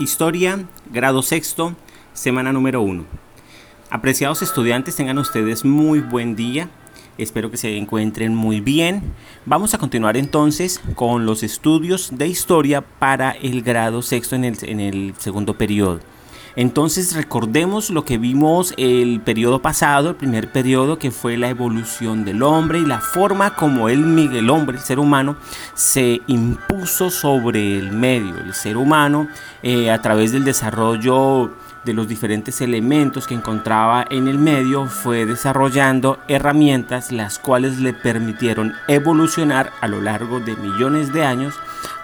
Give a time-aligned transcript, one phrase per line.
[0.00, 1.74] Historia, grado sexto,
[2.14, 3.04] semana número uno.
[3.90, 6.70] Apreciados estudiantes, tengan ustedes muy buen día.
[7.18, 9.02] Espero que se encuentren muy bien.
[9.44, 14.56] Vamos a continuar entonces con los estudios de historia para el grado sexto en el,
[14.62, 16.00] en el segundo periodo.
[16.56, 22.24] Entonces recordemos lo que vimos el periodo pasado, el primer periodo que fue la evolución
[22.24, 25.36] del hombre y la forma como el, el hombre, el ser humano,
[25.74, 28.36] se impuso sobre el medio.
[28.38, 29.28] El ser humano
[29.62, 31.50] eh, a través del desarrollo
[31.84, 37.92] de los diferentes elementos que encontraba en el medio fue desarrollando herramientas las cuales le
[37.94, 41.54] permitieron evolucionar a lo largo de millones de años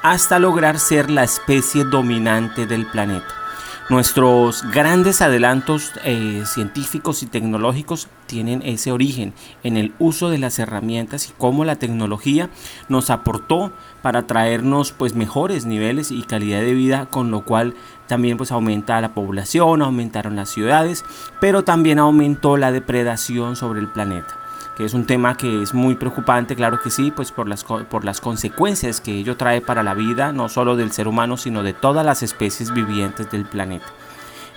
[0.02, 3.45] hasta lograr ser la especie dominante del planeta.
[3.88, 10.59] Nuestros grandes adelantos eh, científicos y tecnológicos tienen ese origen en el uso de las
[10.59, 12.50] herramientas y cómo la tecnología
[12.88, 13.70] nos aportó
[14.02, 17.74] para traernos pues mejores niveles y calidad de vida con lo cual
[18.09, 21.04] también pues aumenta la población, aumentaron las ciudades,
[21.40, 24.46] pero también aumentó la depredación sobre el planeta
[24.77, 28.05] que es un tema que es muy preocupante, claro que sí, pues por las, por
[28.05, 31.73] las consecuencias que ello trae para la vida, no solo del ser humano, sino de
[31.73, 33.87] todas las especies vivientes del planeta.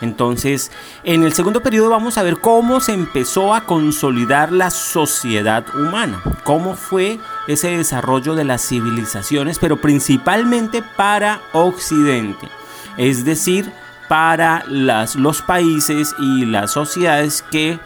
[0.01, 0.71] Entonces,
[1.03, 6.21] en el segundo periodo vamos a ver cómo se empezó a consolidar la sociedad humana,
[6.43, 12.47] cómo fue ese desarrollo de las civilizaciones, pero principalmente para Occidente,
[12.97, 13.71] es decir,
[14.09, 17.79] para las, los países y las sociedades que,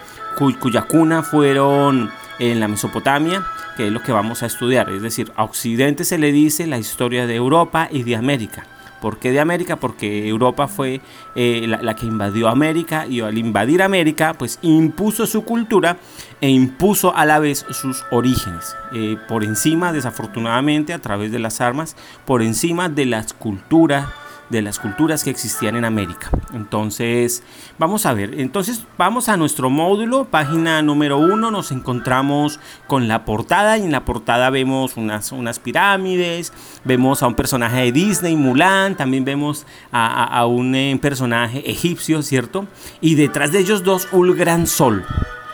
[0.60, 2.12] cuya cuna fueron
[2.52, 3.46] en la Mesopotamia,
[3.78, 4.90] que es lo que vamos a estudiar.
[4.90, 8.66] Es decir, a Occidente se le dice la historia de Europa y de América.
[9.02, 9.76] ¿Por qué de América?
[9.76, 11.02] Porque Europa fue
[11.36, 15.98] eh, la, que invadió América y al invadir América, pues impuso su cultura
[16.40, 18.78] e impuso a la vez sus orígenes.
[18.94, 24.08] Eh, por encima, desafortunadamente, a través de las armas, por encima de las culturas
[24.50, 26.30] de las culturas que existían en América.
[26.54, 27.44] Entonces,
[27.78, 28.40] vamos a ver.
[28.40, 31.52] Entonces, vamos a nuestro módulo, página número uno.
[31.52, 36.54] Nos encontramos con la portada y en la portada vemos unas, unas pirámides,
[36.84, 42.68] vemos a un personaje de Disney, Mulan, también vemos a, un eh, personaje egipcio, ¿cierto?
[43.02, 45.06] Y detrás de ellos dos, un gran sol.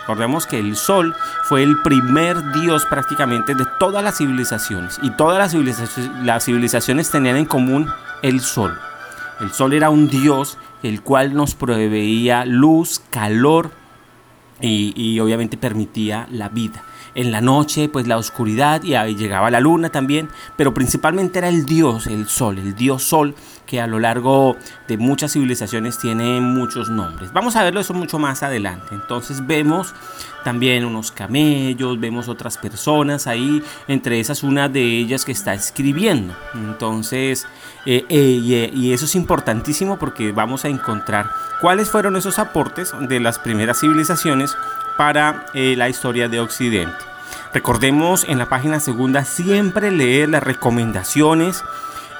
[0.09, 5.37] Recordemos que el sol fue el primer dios prácticamente de todas las civilizaciones y todas
[5.37, 7.87] las civilizaciones, tenían en común
[8.23, 8.75] el sol.
[9.39, 13.69] El sol era un dios el cual nos proveía luz, calor
[14.59, 16.81] y, obviamente permitía la vida.
[17.15, 21.49] En la noche, pues la oscuridad y ahí llegaba la luna también, pero principalmente era
[21.49, 26.41] el dios, el sol, el dios sol, que a lo largo de muchas civilizaciones tiene
[26.41, 27.31] muchos nombres.
[27.33, 28.87] Vamos a verlo eso mucho más adelante.
[28.91, 29.93] Entonces vemos
[30.43, 36.33] también unos camellos, vemos otras personas ahí, entre esas una de ellas que está escribiendo.
[36.55, 37.45] Entonces,
[37.85, 41.29] eh, eh, eh, y eso es importantísimo porque vamos a encontrar
[41.61, 44.55] cuáles fueron esos aportes de las primeras civilizaciones
[44.99, 46.97] para la historia de Occidente.
[47.53, 51.63] Recordemos en la página segunda siempre leer las recomendaciones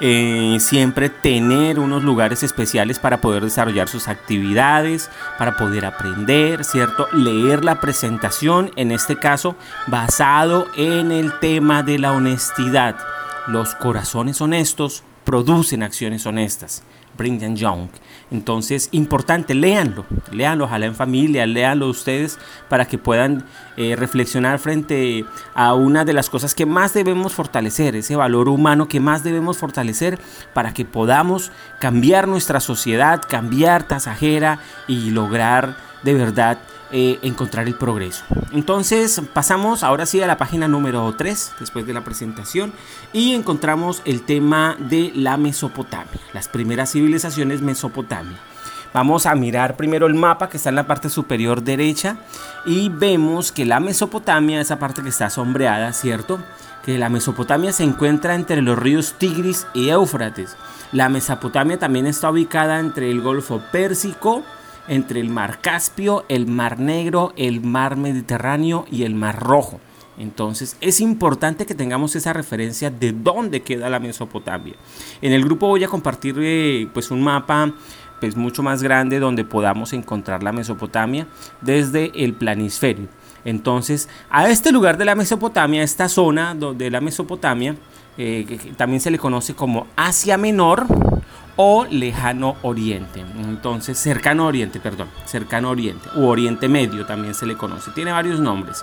[0.02, 7.06] eh, siempre tener unos lugares especiales para poder desarrollar sus actividades, para poder aprender, ¿cierto?
[7.12, 9.56] Leer la presentación, en este caso,
[9.88, 12.96] basado en el tema de la honestidad.
[13.46, 16.82] Los corazones honestos producen acciones honestas.
[17.16, 17.88] Brendan Young.
[18.32, 22.36] Entonces, importante, léanlo, léanlo, ojalá en familia, léanlo ustedes
[22.68, 23.44] para que puedan
[23.76, 25.24] eh, reflexionar frente
[25.54, 29.56] a una de las cosas que más debemos fortalecer, ese valor humano que más debemos
[29.56, 30.18] fortalecer
[30.52, 34.58] para que podamos cambiar nuestra sociedad, cambiar tasajera
[34.88, 36.58] y lograr de verdad
[36.92, 38.24] eh, encontrar el progreso.
[38.52, 42.72] Entonces pasamos ahora sí a la página número 3 después de la presentación
[43.12, 48.38] y encontramos el tema de la Mesopotamia, las primeras civilizaciones Mesopotamia.
[48.92, 52.16] Vamos a mirar primero el mapa que está en la parte superior derecha
[52.66, 56.40] y vemos que la Mesopotamia, esa parte que está sombreada, ¿cierto?
[56.84, 60.56] Que la Mesopotamia se encuentra entre los ríos Tigris y Éufrates.
[60.90, 64.42] La Mesopotamia también está ubicada entre el Golfo Pérsico,
[64.88, 69.80] entre el mar Caspio, el mar Negro, el mar Mediterráneo y el mar Rojo.
[70.18, 74.74] Entonces es importante que tengamos esa referencia de dónde queda la Mesopotamia.
[75.22, 77.72] En el grupo voy a compartir eh, pues un mapa
[78.20, 81.26] pues mucho más grande donde podamos encontrar la Mesopotamia
[81.62, 83.08] desde el planisferio.
[83.46, 87.76] Entonces a este lugar de la Mesopotamia, esta zona de la Mesopotamia,
[88.18, 90.86] eh, también se le conoce como Asia Menor,
[91.62, 93.22] o lejano oriente.
[93.36, 97.90] Entonces, cercano oriente, perdón, cercano oriente, u oriente medio también se le conoce.
[97.90, 98.82] Tiene varios nombres.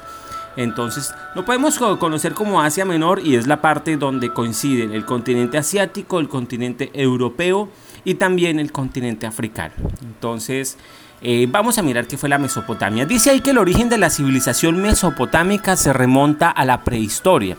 [0.56, 5.58] Entonces, lo podemos conocer como Asia Menor y es la parte donde coinciden el continente
[5.58, 7.68] asiático, el continente europeo
[8.06, 9.74] y también el continente africano.
[10.04, 10.78] Entonces,
[11.24, 13.08] eh, vamos a mirar qué fue la Mesopotamia.
[13.08, 17.58] Dice ahí que el origen de la civilización mesopotámica se remonta a la prehistoria,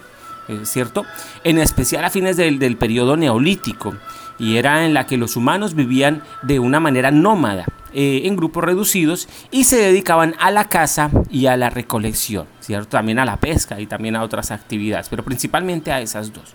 [0.62, 1.04] ¿cierto?
[1.42, 3.96] En especial a fines del, del periodo neolítico
[4.38, 8.64] y era en la que los humanos vivían de una manera nómada, eh, en grupos
[8.64, 12.90] reducidos y se dedicaban a la caza y a la recolección, ¿cierto?
[12.90, 16.54] También a la pesca y también a otras actividades, pero principalmente a esas dos.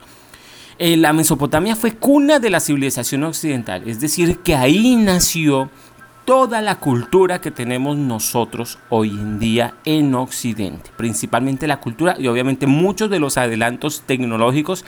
[0.78, 5.72] Eh, la Mesopotamia fue cuna de la civilización occidental, es decir, que ahí nació
[6.26, 12.28] toda la cultura que tenemos nosotros hoy en día en Occidente, principalmente la cultura y
[12.28, 14.86] obviamente muchos de los adelantos tecnológicos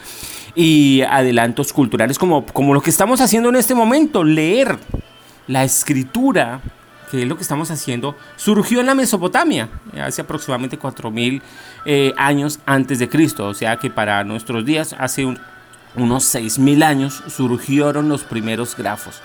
[0.54, 4.78] y adelantos culturales como, como lo que estamos haciendo en este momento, leer
[5.46, 6.60] la escritura,
[7.10, 9.68] que es lo que estamos haciendo, surgió en la Mesopotamia,
[10.00, 11.42] hace aproximadamente 4.000
[11.84, 15.24] eh, años antes de Cristo, o sea que para nuestros días, hace
[15.94, 19.20] unos 6.000 años, surgieron los primeros grafos.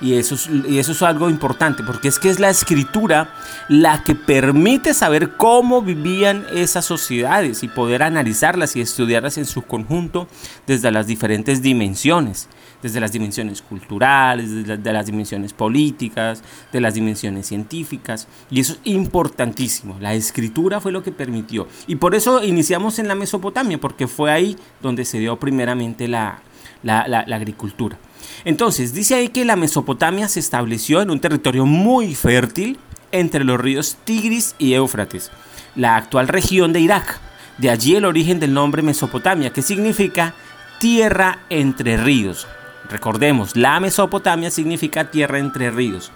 [0.00, 3.32] Y eso, es, y eso es algo importante, porque es que es la escritura
[3.68, 9.62] la que permite saber cómo vivían esas sociedades y poder analizarlas y estudiarlas en su
[9.62, 10.26] conjunto
[10.66, 12.48] desde las diferentes dimensiones,
[12.82, 16.42] desde las dimensiones culturales, desde las dimensiones políticas,
[16.72, 18.26] de las dimensiones científicas.
[18.50, 19.96] Y eso es importantísimo.
[20.00, 21.68] La escritura fue lo que permitió.
[21.86, 26.42] Y por eso iniciamos en la Mesopotamia, porque fue ahí donde se dio primeramente la,
[26.82, 27.96] la agricultura.
[28.44, 32.78] Entonces, dice ahí que la Mesopotamia se estableció en un territorio muy fértil
[33.12, 35.30] entre los ríos Tigris y Éufrates,
[35.76, 37.20] la actual región de Irak.
[37.58, 40.34] De allí el origen del nombre Mesopotamia, que significa
[40.80, 42.48] tierra entre ríos.
[42.90, 46.10] Recordemos, la Mesopotamia significa tierra entre ríos.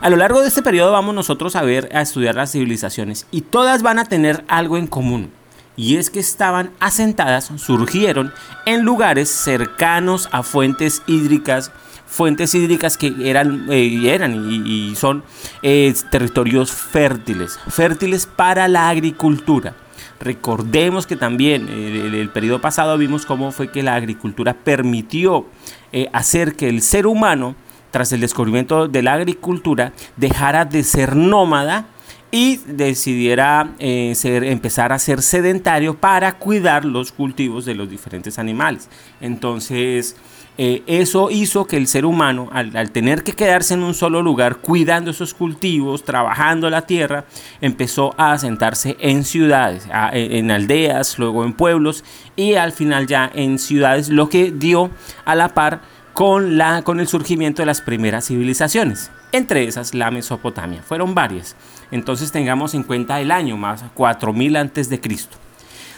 [0.00, 3.42] A lo largo de este periodo vamos nosotros a ver, a estudiar las civilizaciones y
[3.42, 5.30] todas van a tener algo en común
[5.76, 8.32] y es que estaban asentadas, surgieron
[8.66, 11.72] en lugares cercanos a fuentes hídricas,
[12.06, 15.24] fuentes hídricas que eran, eh, y, son
[15.62, 19.74] eh, territorios fértiles, fértiles para la agricultura.
[20.20, 25.46] Recordemos que también en el, periodo pasado vimos cómo fue que la agricultura permitió
[25.92, 27.56] eh, hacer que el ser humano,
[27.90, 31.86] tras el descubrimiento de la agricultura, dejara de ser nómada
[32.34, 38.40] y decidiera eh, ser, empezar a ser sedentario para cuidar los cultivos de los diferentes
[38.40, 38.88] animales.
[39.20, 40.16] Entonces,
[40.58, 44.56] eh, eso hizo que el ser humano, al, tener que quedarse en un solo lugar
[44.56, 47.24] cuidando esos cultivos, trabajando la tierra,
[47.60, 52.02] empezó a asentarse en ciudades, en aldeas, luego en pueblos
[52.34, 54.90] y al final ya en ciudades, lo que dio
[55.24, 55.82] a la par
[56.14, 60.82] con, la, con el surgimiento de las primeras civilizaciones, entre esas la Mesopotamia.
[60.82, 61.56] Fueron varias.
[61.90, 65.38] Entonces tengamos en cuenta el año más 4000 antes de Cristo.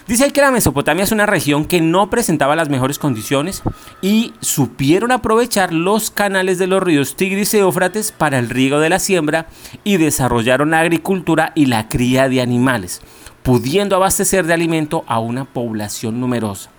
[0.07, 3.61] Dice que la Mesopotamia es una región que no presentaba las mejores condiciones
[4.01, 8.87] y supieron aprovechar los canales de los ríos Tigris y Éufrates para el riego de
[8.89, 9.47] la siembra
[9.83, 13.01] y desarrollaron la agricultura y la cría de animales,
[13.43, 16.69] pudiendo abastecer de alimento a una población numerosa.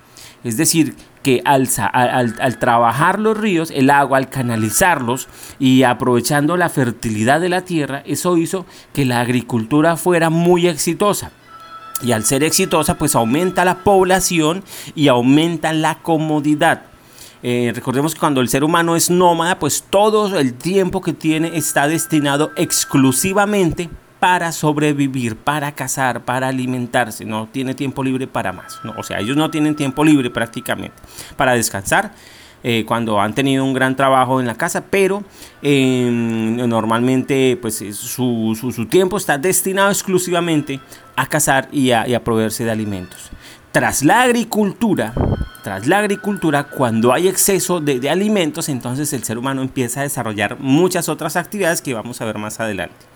[0.42, 0.96] Es decir,
[1.44, 5.28] al, trabajar los ríos, el agua, al canalizarlos
[5.58, 11.32] y aprovechando la fertilidad de la tierra, eso hizo que la agricultura fuera muy exitosa.
[12.02, 14.62] Y al ser exitosa, pues aumenta la población
[14.94, 16.82] y aumenta la comodidad.
[17.42, 21.56] Eh, recordemos que cuando el ser humano es nómada, pues todo el tiempo que tiene
[21.56, 28.80] está destinado exclusivamente para sobrevivir, para cazar, para alimentarse, no tiene tiempo libre para más.
[28.96, 30.96] o sea, ellos no tienen tiempo libre prácticamente
[31.36, 32.12] para descansar.
[32.64, 35.22] Eh, cuando han tenido un gran trabajo en la casa, pero
[35.62, 40.80] em, normalmente pues su, su, tiempo está destinado exclusivamente
[41.14, 43.30] a cazar y a, proveerse de alimentos.
[43.70, 45.12] Tras la agricultura,
[45.62, 50.58] tras la agricultura, cuando hay exceso de alimentos, entonces el ser humano empieza a desarrollar
[50.58, 53.07] muchas otras actividades que vamos a ver más adelante.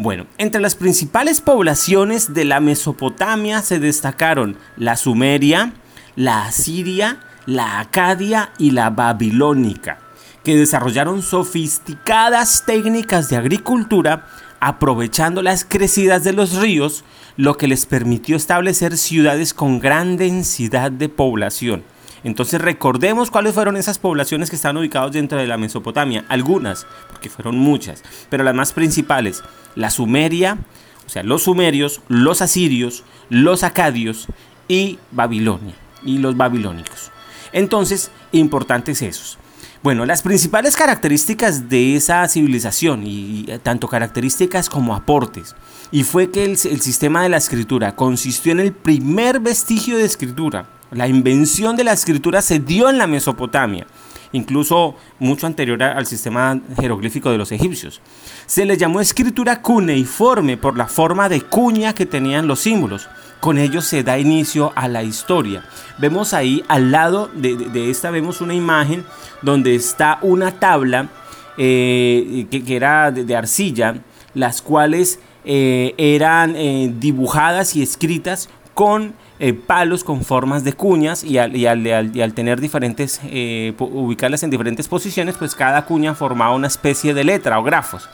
[0.00, 5.72] Bueno, entre las principales poblaciones de la Mesopotamia se destacaron la Sumeria,
[6.14, 9.98] la Asiria, la Acadia y la Babilónica,
[10.44, 14.28] que desarrollaron sofisticadas técnicas de agricultura
[14.60, 17.02] aprovechando las crecidas de los ríos,
[17.36, 21.82] lo que les permitió establecer ciudades con gran densidad de población.
[22.24, 26.24] Entonces recordemos cuáles fueron esas poblaciones que están ubicadas dentro de la Mesopotamia.
[26.28, 29.42] Algunas, porque fueron muchas, pero las más principales.
[29.74, 30.58] La Sumeria,
[31.06, 34.26] o sea, los sumerios, los asirios, los acadios
[34.68, 37.10] y Babilonia, y los babilónicos.
[37.52, 39.38] Entonces, importantes esos.
[39.82, 45.54] Bueno, las principales características de esa civilización, y, tanto características como aportes,
[45.90, 50.68] y fue que el sistema de la escritura consistió en el primer vestigio de escritura.
[50.90, 53.86] La invención de la escritura se dio en la Mesopotamia
[54.32, 58.00] incluso mucho anterior al sistema jeroglífico de los egipcios.
[58.46, 63.08] Se le llamó escritura cuneiforme por la forma de cuña que tenían los símbolos.
[63.40, 65.64] Con ello se da inicio a la historia.
[65.98, 69.04] Vemos ahí al lado de, esta, vemos una imagen
[69.42, 71.08] donde está una tabla
[71.56, 73.96] eh, que, era de, arcilla,
[74.34, 81.22] las cuales eh, eran eh, dibujadas y escritas con eh, palos con formas de cuñas
[81.22, 87.14] y al, tener diferentes, eh, ubicarlas en diferentes posiciones, pues cada cuña formaba una especie
[87.14, 88.08] de letra o grafos.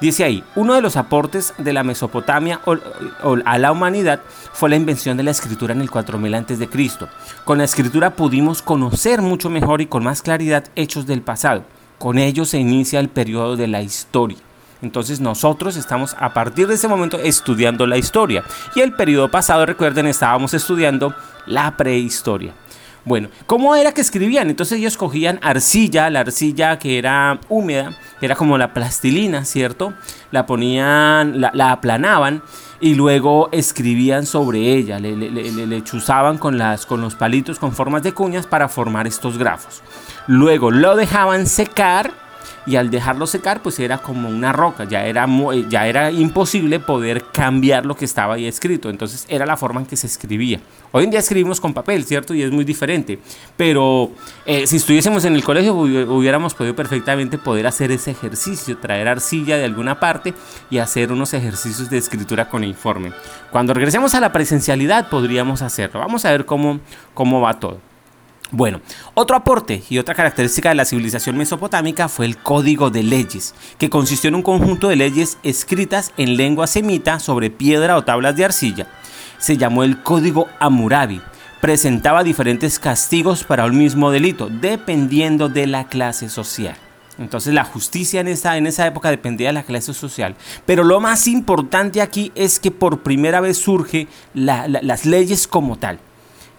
[0.00, 2.60] Dice ahí, uno de los aportes de la Mesopotamia
[3.44, 4.20] a la humanidad
[4.52, 6.68] fue la invención de la escritura en el 4000 a.C.
[7.44, 11.64] Con la escritura pudimos conocer mucho mejor y con más claridad hechos del pasado.
[11.98, 14.38] Con ello se inicia el periodo de la historia.
[14.84, 18.44] Entonces nosotros estamos a partir de ese momento estudiando la historia.
[18.76, 21.14] Y el periodo pasado, recuerden, estábamos estudiando
[21.46, 22.52] la prehistoria.
[23.06, 24.48] Bueno, ¿cómo era que escribían?
[24.48, 29.92] Entonces ellos cogían arcilla, la arcilla que era húmeda, que era como la plastilina, ¿cierto?
[30.30, 32.42] La ponían, la, aplanaban
[32.80, 38.02] y luego escribían sobre ella, le, le, chuzaban con, las, con los palitos con formas
[38.02, 39.82] de cuñas para formar estos grafos.
[40.26, 42.23] Luego lo dejaban secar
[42.66, 46.80] y al dejarlo secar pues era como una roca, ya era, eh, ya era imposible
[46.80, 50.60] poder cambiar lo que estaba ahí escrito, entonces era la forma en que se escribía.
[50.92, 52.34] Hoy en día escribimos con papel, ¿cierto?
[52.34, 53.18] Y es muy diferente,
[53.56, 54.12] pero
[54.46, 59.56] eh, si estuviésemos en el colegio hubiéramos podido perfectamente poder hacer ese ejercicio, traer arcilla
[59.56, 60.34] de alguna parte
[60.70, 63.12] y hacer unos ejercicios de escritura con informe.
[63.50, 66.00] Cuando regresemos a la presencialidad podríamos hacerlo.
[66.00, 66.80] Vamos a ver cómo,
[67.14, 67.93] cómo va todo.
[68.56, 68.80] Bueno,
[69.14, 73.90] otro aporte y otra característica de la civilización mesopotámica fue el código de leyes, que
[73.90, 78.44] consistió en un conjunto de leyes escritas en lengua semita sobre piedra o tablas de
[78.44, 78.86] arcilla.
[79.38, 81.20] Se llamó el código Amurabi.
[81.60, 86.76] Presentaba diferentes castigos para un mismo delito, dependiendo de la clase social.
[87.18, 90.36] Entonces la justicia en esa, en esa época dependía de la clase social.
[90.64, 95.98] Pero lo más importante aquí es que por primera vez surge las leyes como tal.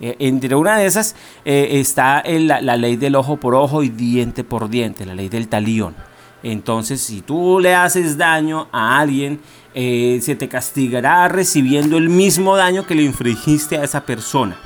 [0.01, 4.43] Eh, entre una de esas eh, está la, ley del ojo por ojo y diente
[4.43, 5.95] por diente, la ley del talión.
[6.43, 9.39] Entonces, si tú le haces daño a alguien,
[9.73, 14.57] eh, se te castigará recibiendo el mismo daño que le infringiste a esa persona.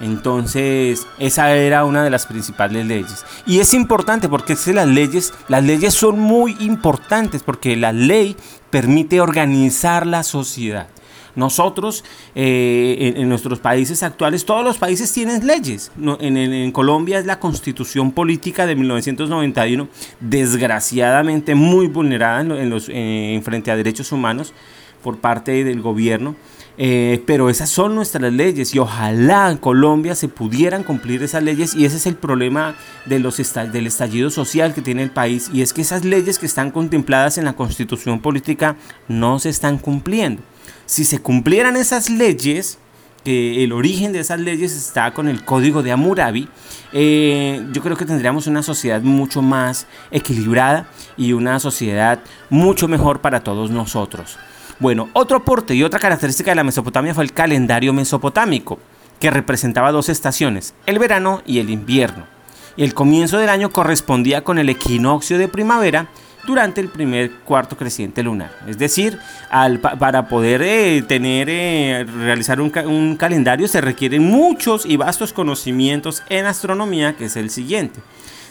[0.00, 3.24] Entonces, esa era una de las principales leyes.
[3.46, 7.92] Y es importante porque es que las leyes, las leyes son muy importantes porque la
[7.92, 8.36] ley
[8.70, 10.88] permite organizar la sociedad.
[11.34, 12.04] Nosotros,
[12.34, 15.90] eh, en, nuestros países actuales, todos los países tienen leyes.
[16.20, 19.88] en, Colombia es la constitución política de 1991,
[20.20, 24.52] desgraciadamente muy vulnerada en, eh, frente a derechos humanos
[25.02, 26.36] por parte del gobierno.
[26.80, 31.74] Eh, pero esas son nuestras leyes y ojalá en Colombia se pudieran cumplir esas leyes
[31.74, 33.26] y ese es el problema del
[33.86, 37.46] estallido social que tiene el país y es que esas leyes que están contempladas en
[37.46, 38.76] la constitución política
[39.08, 40.40] no se están cumpliendo.
[40.88, 42.78] Si se cumplieran esas leyes,
[43.22, 46.48] que el origen de esas leyes está con el código de Hammurabi,
[46.94, 53.20] eh, yo creo que tendríamos una sociedad mucho más equilibrada y una sociedad mucho mejor
[53.20, 54.38] para todos nosotros.
[54.78, 58.78] Bueno, otro aporte y otra característica de la Mesopotamia fue el calendario mesopotámico,
[59.20, 62.24] que representaba dos estaciones, el verano y el invierno.
[62.78, 66.08] El comienzo del año correspondía con el equinoccio de primavera
[66.48, 68.50] durante el primer cuarto creciente lunar.
[68.66, 69.18] Es decir,
[70.00, 76.22] para poder eh, tener, eh, realizar un, un calendario se requieren muchos y vastos conocimientos
[76.30, 78.00] en astronomía, que es el siguiente.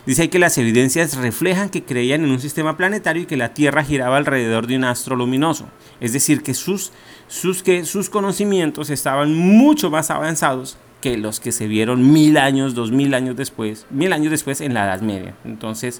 [0.06, 3.84] Dice que las evidencias reflejan que creían en un sistema planetario y que la Tierra
[3.84, 5.68] giraba alrededor de un astro luminoso.
[6.00, 6.92] Es decir, que sus,
[7.28, 12.76] sus, que sus conocimientos estaban mucho más avanzados que los que se vieron mil años,
[12.76, 15.36] dos mil años después, mil años después en la Edad Media.
[15.44, 16.00] Entonces,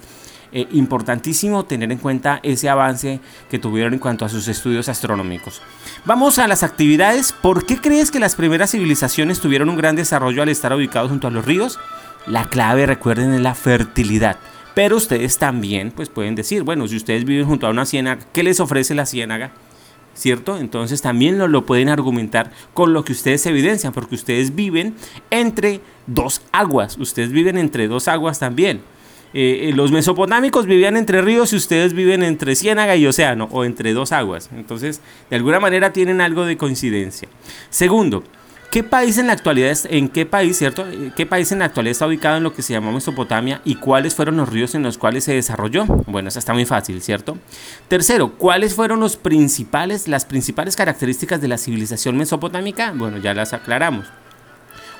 [0.52, 5.60] eh, importantísimo tener en cuenta ese avance que tuvieron en cuanto a sus estudios astronómicos.
[6.04, 7.32] Vamos a las actividades.
[7.32, 11.26] ¿Por qué crees que las primeras civilizaciones tuvieron un gran desarrollo al estar ubicados junto
[11.26, 11.78] a los ríos?
[12.26, 14.38] La clave, recuerden, es la fertilidad.
[14.74, 18.42] Pero ustedes también pues pueden decir, bueno, si ustedes viven junto a una ciénaga, ¿qué
[18.42, 19.50] les ofrece la ciénaga?
[20.14, 20.56] ¿Cierto?
[20.56, 24.94] Entonces también lo, lo pueden argumentar con lo que ustedes evidencian, porque ustedes viven
[25.30, 28.80] entre dos aguas, ustedes viven entre dos aguas también.
[29.34, 33.64] Eh, eh, los mesopotámicos vivían entre ríos y ustedes viven entre ciénaga y océano o
[33.64, 34.50] entre dos aguas.
[34.54, 37.28] Entonces, de alguna manera tienen algo de coincidencia.
[37.70, 38.24] Segundo,
[38.70, 40.84] ¿Qué país en la actualidad, en qué país, cierto?
[41.16, 44.14] ¿Qué país en la actualidad está ubicado en lo que se llamó Mesopotamia y cuáles
[44.14, 45.86] fueron los ríos en los cuales se desarrolló?
[45.86, 47.38] Bueno, eso está muy fácil, ¿cierto?
[47.88, 52.92] Tercero, ¿cuáles fueron los principales, las principales características de la civilización mesopotámica?
[52.94, 54.04] Bueno, ya las aclaramos.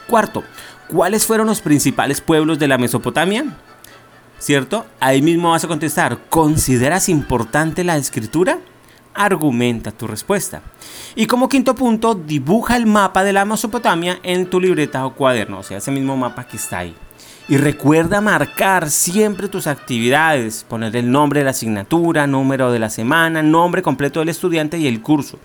[0.07, 0.45] Cuarto,
[0.89, 3.45] ¿cuáles fueron los principales pueblos de la Mesopotamia?
[4.39, 4.87] ¿Cierto?
[5.01, 8.59] Ahí mismo vas a contestar, ¿consideras importante la escritura?
[9.19, 10.63] argumenta tu respuesta.
[11.17, 15.59] Y como quinto punto, dibuja el mapa de la Mesopotamia en tu libreta o cuaderno,
[15.59, 16.95] o sea, ese mismo mapa que está ahí.
[17.49, 22.91] Y recuerda marcar siempre tus actividades, poner el nombre de la asignatura, número de la
[22.91, 25.39] semana, nombre completo del estudiante y el curso.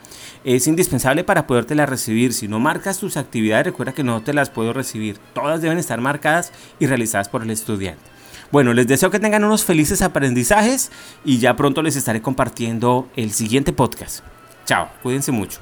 [0.43, 2.33] Es indispensable para podértela recibir.
[2.33, 5.17] Si no marcas tus actividades, recuerda que no te las puedo recibir.
[5.33, 8.13] Todas deben estar marcadas y realizadas por el estudiante.
[8.53, 10.91] Bueno, les deseo que tengan unos felices aprendizajes
[11.25, 14.19] y ya pronto les estaré compartiendo el siguiente podcast.
[14.67, 15.59] Chao, cuídense mucho.